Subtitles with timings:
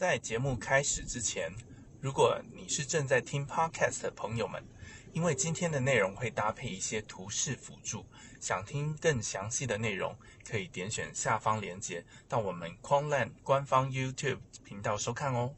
[0.00, 1.52] 在节目开始之前，
[2.00, 4.64] 如果你是正在听 Podcast 的朋友们，
[5.12, 8.06] 因为今天的内容会搭配一些图示辅助，
[8.40, 10.16] 想听更详细的内容，
[10.48, 15.52] 可以点选下方链接到我们 Quanland 官方 YouTube 频道收看哦。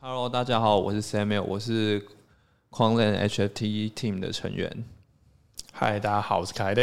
[0.00, 2.04] Hello，大家好，我是 Samuel，我是
[2.68, 4.84] 狂人 HFT Team 的成员。
[5.72, 6.82] 嗨，大家好，我是凯德。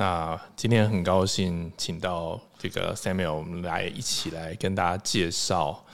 [0.00, 5.84] 那今天很高兴请到这个 Samuel，我们来一起来跟大家介绍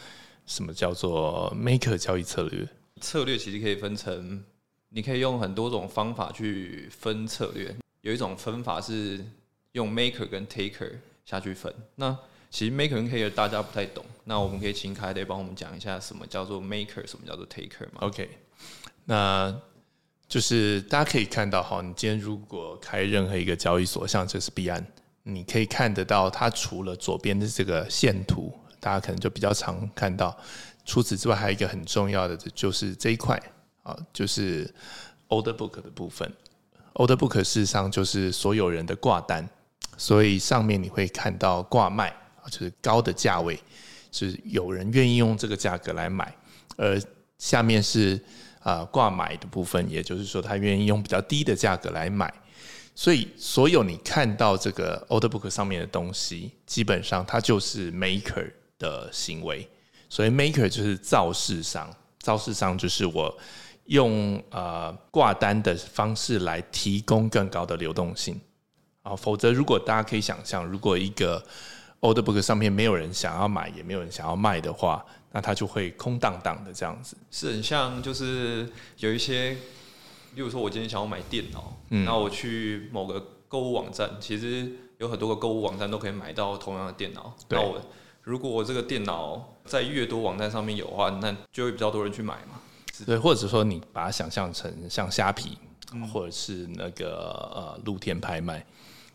[0.47, 2.69] 什么叫做 Maker 交易策略。
[3.01, 4.45] 策略其实可以分成，
[4.91, 7.75] 你可以用很多种方法去分策略。
[8.03, 9.27] 有一种分法是
[9.73, 10.93] 用 Maker 跟 Taker
[11.25, 11.75] 下去分。
[11.97, 12.17] 那
[12.49, 18.31] 其实 Maker 跟 Taker 大家不太懂，那我们可以请凯德帮我们讲一下什么叫做 Maker，什么叫做 Taker 吗？OK，
[19.07, 19.61] 那
[20.29, 24.85] 就是大家可以看到哈，你今天如果开任何一个交易所，像这是币安，
[25.23, 30.37] 你可以看得到它除了左边的这个线图，大家可能就比较常看到。
[30.85, 33.41] 除此之外，还有一个很重要的就是这一块
[33.83, 34.73] 啊，就是
[35.29, 36.31] order book 的部分。
[36.95, 39.49] order book 事实上就是所有人的挂单，
[39.97, 42.15] 所以上面你会看到挂卖，
[42.51, 43.59] 就是高的价位，
[44.11, 46.35] 就是有人愿意用这个价格来买，
[46.77, 47.01] 而
[47.39, 48.21] 下面是
[48.67, 52.33] 啊挂买的部分，也就是说他愿意用比较低的价格来买。
[52.97, 59.69] 所以所有你看到这个 order book 上面的东西，基本上它就是 maker 的行为。
[60.09, 63.39] 所以 maker 就是造市商，造市商就是我
[63.85, 68.41] 用呃挂单的方式来提供更高的流动性
[69.03, 71.41] 啊，否则如果大家可以想象，如果一个
[72.01, 77.17] order book 上面没有人想要买，也没有人想要卖的话，那它就会空荡荡的这样子。
[77.31, 79.51] 是很像，就是有一些，
[80.35, 87.35] 例如说，我今天想要买电脑，嗯那我去某个购物网站，其实有很多个购物网站都可以买到同样的电脑。
[87.49, 87.81] 对那我
[88.23, 92.61] 如果我这个电脑在越多网站上面有的话，那就会比较多人去买嘛。
[93.05, 95.59] 对，或者说你把它想象成像虾皮，
[96.13, 98.65] 或者是那个呃露天拍卖，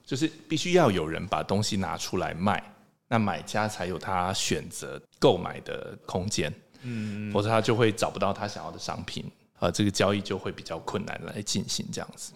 [0.06, 2.64] 就是必须要有人把东西拿出来卖，
[3.08, 9.26] 那买家才有他选择购买的空间，嗯，否则他就会找不到他想要的商品，
[9.60, 12.34] 呃，这个交易就会比较困难来进行这样子。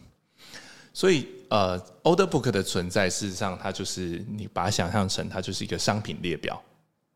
[0.94, 6.62] 所以，呃，order book 的存在，事实上它就是你把它想象成它就是一个商品列表。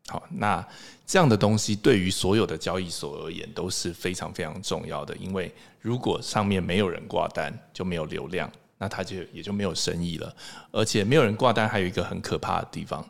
[0.08, 0.62] 好，那
[1.06, 5.50] 这样的东西对于所有的交易所而言都是非常非常重要的，因为
[5.80, 8.50] 如果上面没有人挂单，就没有流量，
[8.80, 10.34] 那他就也就没有生意了。
[10.70, 13.06] 而且没有人挂单，还有一个很可怕的地方，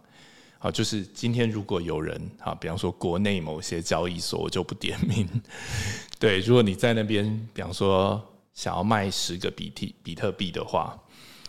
[0.59, 5.29] 好，就是今天如果有人啊，比方说国内某些交易所，我就不点名，
[6.19, 8.21] 对，如果你在那边，比方说
[8.53, 10.99] 想要卖十个比特比特币的话，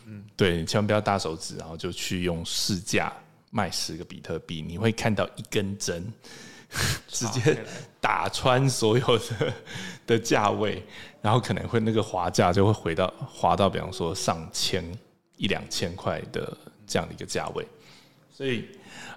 [0.05, 3.11] 嗯，对，你千万不要大手指，然后就去用市价
[3.49, 6.05] 卖十个比特币，你会看到一根针
[7.07, 7.63] 直接
[7.99, 9.53] 打穿所有的
[10.07, 10.81] 的价位，
[11.21, 14.83] 然后可能会那个滑价就会回到滑到，比方说上千
[15.35, 17.67] 一两千块的这样的一个价位，
[18.31, 18.65] 所以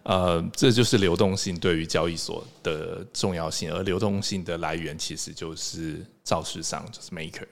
[0.03, 7.47] 呃，这就是流动性对于交易所的重要性，而流动性的来源其实就是造市商，就是 maker。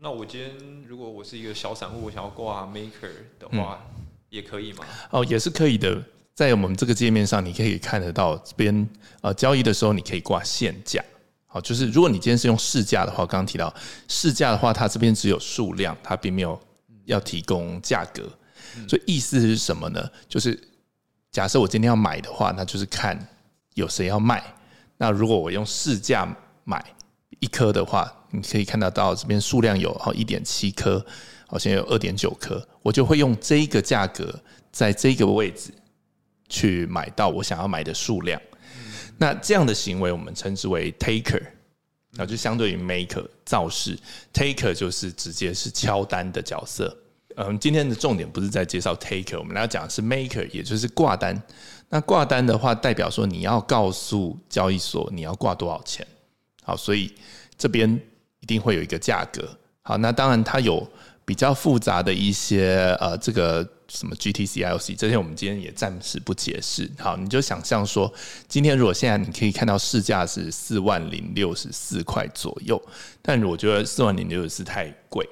[0.00, 0.52] 那我今天
[0.86, 3.84] 如果我是一个小散户，我想要挂 Maker 的话，
[4.30, 4.84] 也可以吗？
[5.10, 6.00] 哦，也是可以的。
[6.38, 8.88] 在我们这个界面上，你可以看得到这边
[9.22, 11.04] 呃交易的时候，你可以挂限价。
[11.48, 13.74] 好，就是如果你今天是用市价的话，刚刚提到
[14.06, 16.56] 市价的话，它这边只有数量，它并没有
[17.06, 18.22] 要提供价格。
[18.88, 20.08] 所以意思是什么呢？
[20.28, 20.56] 就是
[21.32, 23.18] 假设我今天要买的话，那就是看
[23.74, 24.40] 有谁要卖。
[24.96, 26.24] 那如果我用市价
[26.62, 26.84] 买
[27.40, 31.04] 一颗的话，你可以看得到这边数量有好一点七颗，
[31.48, 34.32] 好像有二点九颗，我就会用这个价格
[34.70, 35.74] 在这个位置
[36.48, 38.40] 去买到我想要买的数量。
[39.16, 41.42] 那这样的行为我们称之为 taker，
[42.12, 43.98] 那就相对于 maker 造势
[44.32, 46.96] ，taker 就是直接是敲单的角色。
[47.36, 51.40] 嗯，今天的重点不是在介绍 taker，我们来讲的是 maker，也就是挂单。
[51.88, 56.06] 那挂单的话，代表说你要告诉交易所你要挂多少钱。
[56.62, 57.12] 好，所以
[57.56, 57.88] 这边
[58.40, 59.48] 一定会有一个价格。
[59.82, 60.86] 好，那当然它有
[61.28, 66.90] 比较复杂的一些呃，这个什么 GTC、IOC 这些，我们今天也暂时不解释。
[66.98, 68.10] 好，你就想象说，
[68.48, 72.80] 今天如果现在你可以看到市价是四万零六十四块左右，
[73.20, 75.28] 但我觉得四万零六十四太贵，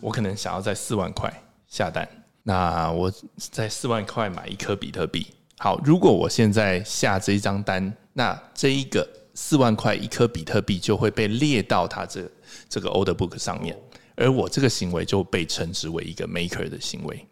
[0.00, 1.30] 我可能想要在四万块
[1.68, 2.08] 下单，
[2.44, 5.26] 那我在四万块买一颗比特币。
[5.58, 12.26] 好，如果我现在下这一张单，那这一个四万块一颗比特币就会被列到它这
[12.66, 13.78] 这个 order book 上面，
[14.16, 17.26] 而我这个行为就被称之为一个 maker 的行为。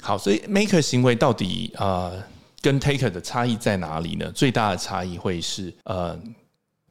[0.00, 2.22] 好，所以 maker 行为到底呃
[2.60, 4.30] 跟 taker 的差异在哪里呢？
[4.32, 6.18] 最大的差异会是，呃，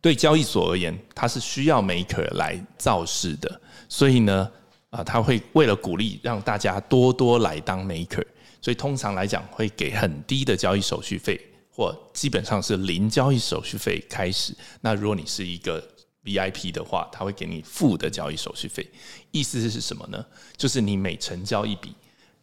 [0.01, 4.51] 对交易所而言，它是需要 maker 来造势的，所以呢，
[4.89, 8.25] 啊，他会为了鼓励让大家多多来当 maker，
[8.61, 11.39] 所以通常来讲会给很低的交易手续费，
[11.71, 14.55] 或基本上是零交易手续费开始。
[14.81, 15.83] 那如果你是一个
[16.29, 18.87] VIP 的话，他会给你负的交易手续费。
[19.31, 20.23] 意思是什么呢？
[20.55, 21.95] 就是你每成交一笔，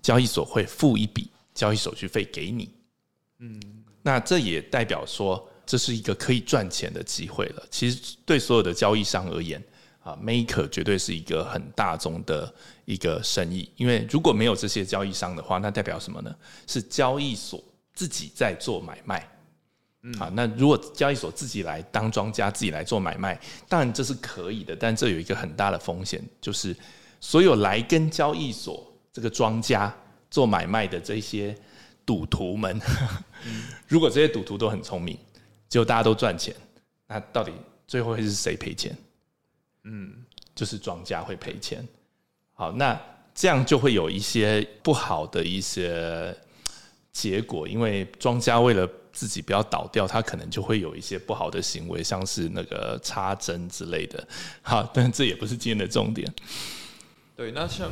[0.02, 2.70] 交易所会付一笔交易手续费给你。
[3.38, 3.60] 嗯，
[4.02, 7.62] 那这也代表说这是一个可以赚钱的机会了。
[7.70, 9.62] 其实对所有的交易商而言，
[10.02, 12.52] 啊，maker 绝对是一个很大宗的
[12.84, 13.70] 一个生意。
[13.76, 16.34] 因为如果没有这些交易商的话，那代表什么呢？
[16.66, 17.62] 是交易所
[17.94, 19.28] 自己在做买卖。
[20.18, 23.38] 啊，那如果交易所自己来当庄家，自己来做买卖，
[23.68, 26.74] 当然这是可以的，但这有一个很大的风险，就是
[27.20, 29.92] 所有来跟交易所这个庄家
[30.30, 31.56] 做买卖的这些
[32.04, 32.80] 赌徒们，
[33.88, 35.18] 如果这些赌徒都很聪明，
[35.68, 36.54] 结果大家都赚钱，
[37.08, 37.52] 那到底
[37.88, 38.96] 最后会是谁赔钱？
[39.84, 40.24] 嗯，
[40.54, 41.86] 就是庄家会赔钱。
[42.54, 43.00] 好，那
[43.34, 46.34] 这样就会有一些不好的一些
[47.16, 54.28] 结果，因为庄家为了自己不要倒掉，他可能就会有一些不好的行为，像是那个插针之类的。
[54.60, 56.30] 好，但这也不是今天的重点。
[57.34, 57.90] 对，那像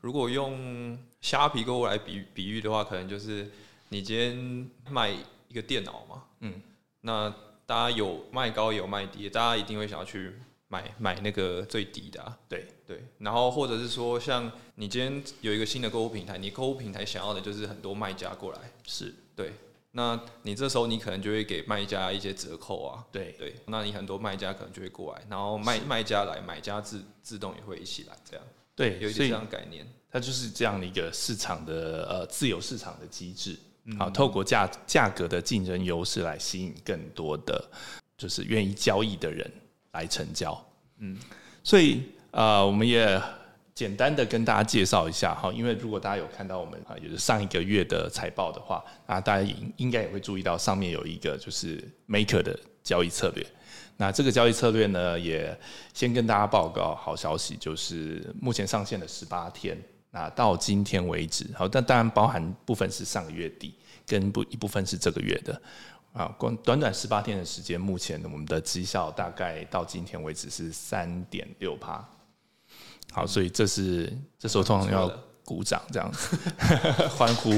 [0.00, 3.50] 如果用虾皮购物来比比喻的话，可能就是
[3.88, 5.10] 你今天卖
[5.48, 6.62] 一个电脑嘛，嗯，
[7.00, 7.28] 那
[7.66, 10.32] 大家有卖高有卖低，大家一定会想要去
[10.70, 12.66] 买买那个最低的，对。
[12.86, 13.04] 对。
[13.18, 19.14] 然后或者是说，像你今天有一个新的购物平台，你购物平台想要的就是很多卖家过来，是。
[19.36, 19.52] 对。
[19.92, 23.34] 那你这时候你可能就会给卖家一些折扣啊，对。
[23.38, 28.46] 对，那你很多卖家可能就会过来，然后卖卖家来，买家自自动也会一起来，这样。
[28.76, 33.58] 对，有一点这样概念，它就是这样的一个市场的呃自由市场的机制，
[33.98, 37.68] 好，透过价价格的竞争优势来吸引更多的
[38.16, 39.50] 就是愿意交易的人
[39.92, 40.58] 来成交，
[40.98, 41.16] 嗯，
[41.62, 43.20] 所以呃我们也。
[43.72, 53.46] 简单的跟大家介绍一下哈，因为如果大家有看到我们啊，也是上一个月的财报的话，那大家应应该也会注意到上面有一个就是 Maker 的交易策略。
[53.96, 55.58] 那这个交易策略呢，也
[55.94, 59.78] 先跟大家报告好消息，就是目前上线了十八天，
[60.10, 63.74] 那到今天为止，好，但当然包含部分是上个月底，
[64.06, 65.58] 跟不一部分是这个月的
[66.12, 72.04] 啊，光短短十八天的时间，目前我们的绩效大概到今天为止是三点六趴。
[73.12, 75.08] 好，所以这是这时候通常要
[75.44, 76.36] 鼓掌这样子，
[77.16, 77.50] 欢呼。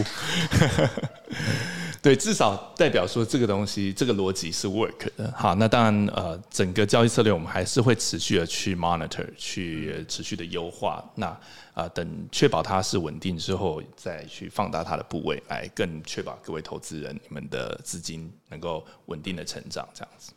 [2.02, 5.32] 对，至少代表说这个东西，这个逻辑是 work 的。
[5.36, 11.08] 好，那当然呃，整个交易策略我们还是会持续的去 monitor，去持续的优化。
[11.14, 11.26] 那
[11.74, 20.32] 啊，等确保它是稳定之后，再去放大它的部位，来更确保各位投资人你们的资金能够稳定的成长这样子。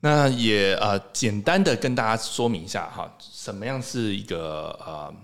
[0.00, 5.14] 那也呃，简单的跟大家说明一下哈，什么样是一个呃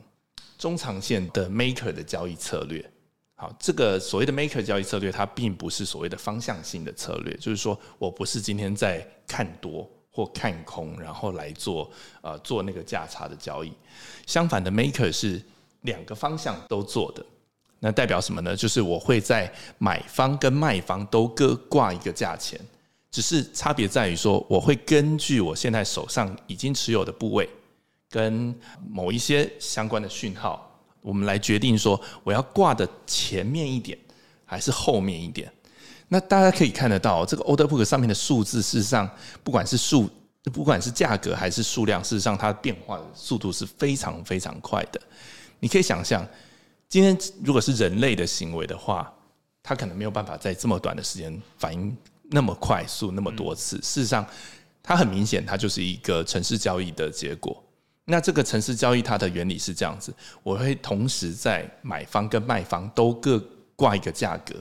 [0.59, 2.85] 中长线的 maker 的交易策略？
[3.39, 11.91] 好，这个所谓的 maker 交易策略，它并不是所谓的方向性的策略，就是说我不是今天在看多或看空，然后来做
[12.23, 13.71] 呃做那个价差的交易。
[14.27, 15.41] 相反的，maker 是
[15.83, 17.25] 两个方向都做的。
[17.79, 18.57] 那代表什么呢？
[18.57, 22.59] 就是我会在买方跟卖方都各挂一个价钱。
[23.11, 27.49] 只是差别在于说，我会根据我现在手上已经持有的部位，
[28.11, 28.55] 跟
[28.89, 30.76] 某一些相关的讯号，
[31.07, 33.97] 我们来决定说我要挂的前面一点
[34.45, 35.49] 还是后面一点。
[36.09, 39.09] 那大家可以看得到，这个 order book 上面的数字，事实上
[39.45, 40.11] 不管是数，
[40.53, 45.01] 不管是价格还是数量，事实上它变化的速度是非常非常快的。
[45.61, 46.27] 你可以想象，
[46.89, 49.13] 今天如果是人类的行为的话，
[49.63, 51.97] 它可能没有办法在这么短的时间反应。
[52.29, 54.27] 那么快速，那么多次，事实上，
[54.83, 57.63] 它很明显，它就是一个城市交易的结果。
[58.07, 63.39] 那这个城市交易它的原理是这样子：我会同时在买方跟卖方都各
[63.77, 64.55] 挂一个价格。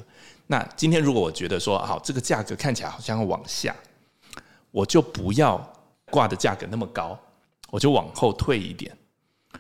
[0.48, 3.76] 那今天如果我觉得说，好，这个价格看起来好像要往下，
[4.72, 5.58] 我就不要
[6.12, 7.18] 挂的价格那么高，
[7.70, 8.96] 我就往后退一点。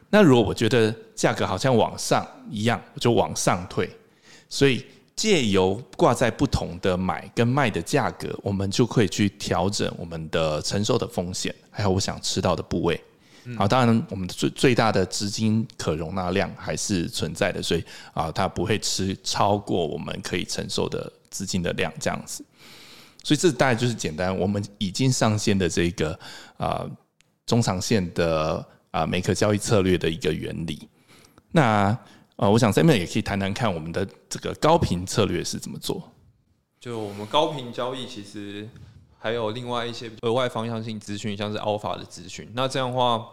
[0.09, 3.89] 那如果我觉得价格好像往上一样，我就往上退。
[4.49, 4.85] 所以。
[5.15, 13.01] 借由挂在不同的买跟卖的价格，我们就可以去调整我们的承受的风险，还有我想吃到的部位。
[13.57, 17.83] 好，当然我们最最大的资金可容纳量还是存在的，所以
[18.13, 22.43] 啊，它不会吃超过我们可以承受的资金的量这样子。
[23.23, 26.17] 所以这大概就是简单，我们已经上线的这个
[26.57, 26.85] 啊
[27.45, 30.87] 中长线的啊每个交易策略的一个原理。
[31.51, 31.97] 那
[32.37, 36.11] 呃，我想 Samuel 也可以谈谈看我们的这个高频策略是怎么做。
[36.79, 38.67] 就我们高频交易，其实
[39.25, 42.47] 还有另外一些额外方向性资讯，像是 Alpha 的资讯。
[42.53, 43.27] 那这样的话，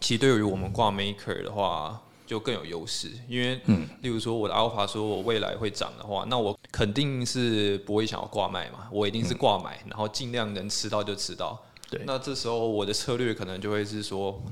[0.00, 3.10] 其实对于我们挂 Maker 的话，就更有优势。
[3.28, 11.62] 因为，嗯，例如说我的 Alpha 说我未来会涨的话，那我肯定是不会想要挂卖嘛，我一定是挂买，然后尽量能吃到就吃到。
[11.90, 14.42] 对，那这时候我的策略可能就会是说，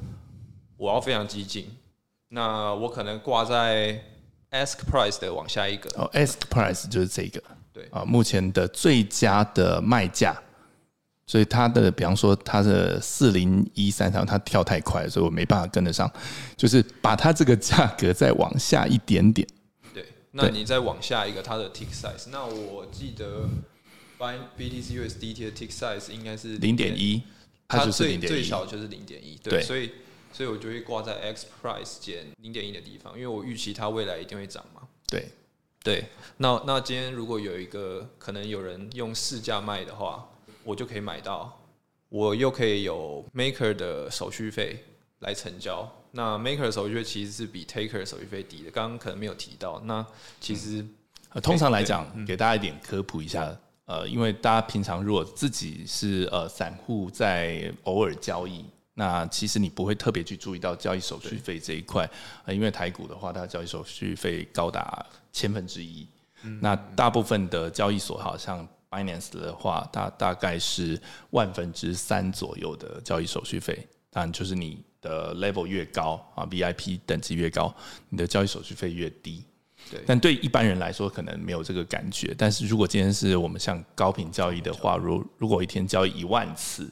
[0.77, 1.75] 我要非常激进。
[2.29, 4.05] 那我可能挂在
[4.51, 10.39] ask price 的往下一个哦，ask price 就是这个，对啊，目前的最佳的卖价，
[11.29, 16.11] 所以它的比方说它的四零一三三，它跳太快，所以我没办法跟得上，
[16.57, 19.47] 就是把它这个价格再往下一点点。
[19.93, 23.47] 对，那你再往下一个它的 tick size，那我记得
[24.19, 27.23] buy BTC USDT 的 tick size 应该是零点一，
[27.69, 29.93] 它是最最小就是零点一，对对，所以
[30.33, 34.81] 所以我就会挂在 X price 减零点一的地方，因为我预期它未来一定会涨嘛。
[35.07, 35.29] 对，
[35.85, 36.07] 对，
[36.39, 40.27] 那那今天如果有一个可能有人用市价卖的话，
[40.69, 41.51] 我就可以买到，
[42.11, 44.85] 我又可以有 maker 的手续费
[45.21, 45.91] 来成交。
[46.11, 49.81] 那 maker 的手续费其实是比 taker 的手续费低的，刚刚可能没有提到。
[49.87, 50.05] 那
[50.39, 50.85] 其实
[51.31, 53.51] 呃，通常来讲，给大家一点科普一下。
[53.87, 62.07] 呃，因为大家平常如果自己是呃散户，在偶尔交易，那其实你不会特别去注意到交易手续费这一块。
[62.45, 66.07] 呃，因为台股的话，它的交易手续费高达千分之一。
[66.61, 73.87] 那大部分的交易所，好像 Binance 的话，它大概是万分之三左右的交易手续费。
[74.11, 77.75] 当然，就是你的 level 越高啊，VIP 等级越高，
[78.09, 79.45] 你的交易手续费越低。
[79.91, 82.35] 对但对一般人来说可能没有这个感觉。
[82.37, 86.91] 但是如果今天是我们像高频交易的话，如如果一天交易一万次，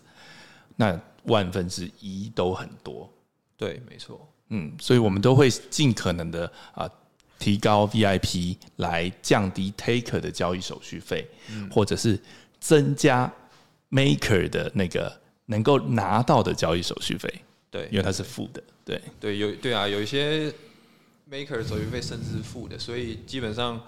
[0.77, 3.11] 那万分之一都很多。
[3.57, 6.89] 对，没错，嗯，所以我们都会尽可能的啊
[7.39, 11.27] 提高 VIP 来降低 Taker 的交易手续费，
[11.71, 12.19] 或者是
[12.61, 13.33] 增加
[13.91, 17.29] Maker 的那个能够拿到的交易手续费，
[17.71, 17.89] 对。
[17.91, 18.63] 因为它是负的。
[18.85, 20.53] 对，对，有对啊，有一些
[21.31, 23.81] maker 手续费甚至是负的，所以基本上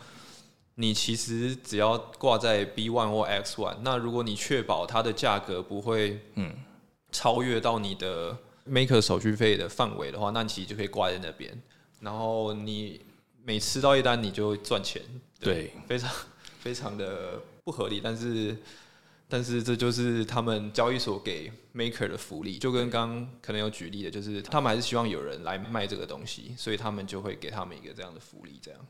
[0.75, 6.52] 你其实只要挂在 B one 或 X one，那如果你确保它的价格不会嗯。
[7.11, 8.37] 超越到你的
[8.69, 11.50] maker 手续费的范围的话，那你其实就可以挂在那边，
[12.00, 13.00] 然后你
[13.49, 15.00] 每吃到一单你就赚钱，
[15.40, 16.11] 对，非常
[16.61, 18.55] 非常的不合理，但是。
[19.31, 28.81] 但是这就是他们交易所给 maker 的福利，就跟刚刚可能有举例的，就是他们还是希望有人来卖这个东西，所以他们就会给他们一个这样的福利，这样。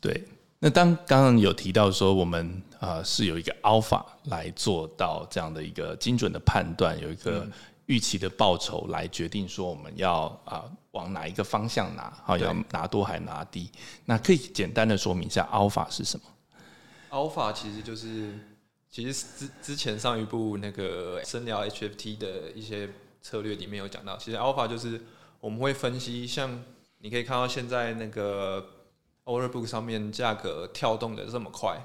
[0.00, 0.22] 对，
[0.60, 7.44] 那当刚刚有提到说我们啊、呃是有一个 alpha 来做到这样的一个精准的判断，有一个
[7.86, 13.70] 预期的报酬来决定说我们要啊、往哪一个方向拿，好、对要拿多还拿低。
[14.06, 16.24] 那可以简单的说明一下 alpha 是什么
[17.10, 18.38] ？Alpha 其实就是，
[18.88, 22.88] 其实之之前上一部那个深聊 HFT 的一些
[23.20, 25.00] 策略里面有讲到，其实 Alpha 就是
[25.40, 26.62] 我们会分析，像
[26.98, 28.66] 你可以看到现在那个
[29.24, 31.78] Order Book 上面价格跳动的这么快，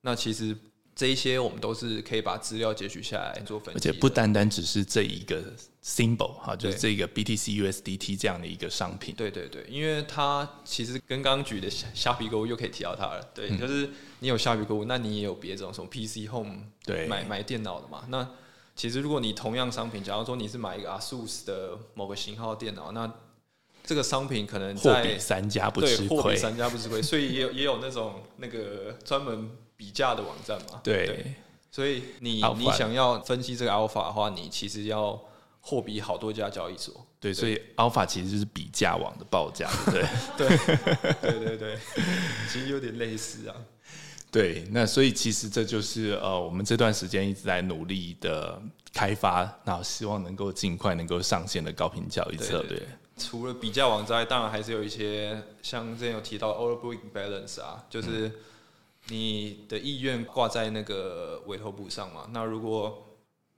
[0.00, 0.56] 那其实
[0.94, 5.42] 这一些我们都是可以把资料截取下来做分析，而且不单单只是这一个
[5.84, 9.14] symbol 哈，就是对这个 BTC USDT 这样的一个商品。
[9.16, 13.22] 对对对，因为它其实跟刚刚举的虾虾皮购物又可以提到它了。
[13.34, 18.04] 对，就是你有虾皮购物，那你也有别种什么 PC Home 对买买电脑的嘛。
[18.08, 18.28] 那
[18.76, 23.12] 其实如果你同样商品，假如说你是买一个 ASUS 的某个型号电脑，那
[23.84, 26.36] 这个商品可能货在比三家不吃对货比亏。
[26.36, 30.80] 三家不吃亏，所以也有也有那种那个专门比价的网站嘛。
[30.84, 31.34] 对
[31.72, 35.20] 所以你你想要分析这个 Alpha 的话，你其实要
[35.62, 37.06] 货比好多家交易所。
[37.18, 40.02] 对，所以 alpha 其实就是比价网的报价，对
[40.36, 40.48] 不对？
[41.22, 41.78] 对对对，
[42.50, 43.56] 其实有点类似啊。
[44.30, 48.60] 对，那所以其实这就是呃，我们这段时间一直在努力的
[48.92, 52.82] 开发，然后希望能够尽快能够上线的高频交易策略。
[53.18, 58.32] 除了比价网之外，当然还是有一些像之前有提到 order book balance 啊，就是
[59.08, 62.26] 你的意愿挂在那个委托簿上嘛。
[62.32, 63.11] 那如果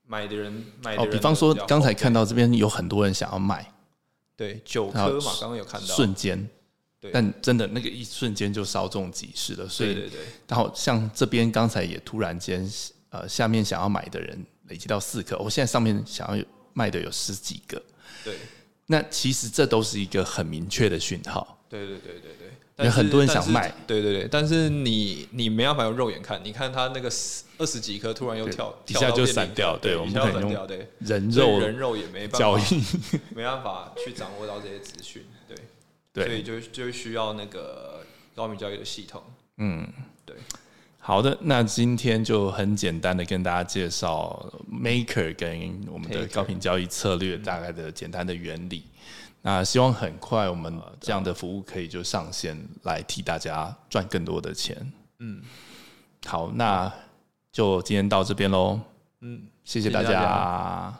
[0.06, 3.72] 买的人买的哦，人比方说刚才看到这边有很多人想要买，
[4.36, 6.48] 对九然后颗嘛，刚刚有看到，瞬间，
[7.00, 7.10] 对。
[7.12, 9.68] 但真的那个一瞬间就稍纵即逝了。
[9.68, 10.20] 所以，对对对。
[10.48, 12.70] 然后像这边刚才也突然间，
[13.10, 17.82] 呃，下面想要买的人累积到四颗，我现在上面想要有卖的有十几个，
[18.22, 18.36] 对。
[18.86, 21.64] 那其实这都是一个很明确的讯号。
[21.68, 22.50] 对对对对对。
[22.78, 27.08] 有很多人想卖，对对对，但是你你没办法用肉眼看，你看它那个
[27.58, 32.58] 二十几颗突然又跳，底下就散掉对我们不可能又散掉，对，人肉人肉也没办法
[33.34, 35.56] 没办法去掌握到这些资讯，对
[36.12, 38.00] 对所以就就需要那个
[38.34, 39.22] 高频交易的系统。
[39.58, 39.86] 嗯，
[40.26, 40.34] 对。
[40.98, 48.82] 好的，那今天就很简单的跟大家介绍 Maker 跟我们的高频交易策略大概的简单的原理。
[49.46, 54.74] 那希望很快我们这样的服务可以就上线来替大家赚更多的钱。
[55.18, 55.42] 嗯
[56.26, 56.90] 好，那
[57.52, 58.80] 就今天到这边喽。
[59.20, 60.94] 嗯，谢谢大谢谢大家